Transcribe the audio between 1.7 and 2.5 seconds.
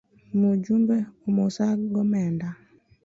go omenda.